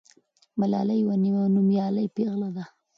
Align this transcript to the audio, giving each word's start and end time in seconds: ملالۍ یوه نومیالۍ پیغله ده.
ملالۍ 0.59 0.97
یوه 1.03 1.15
نومیالۍ 1.53 2.07
پیغله 2.15 2.49
ده. 2.55 2.63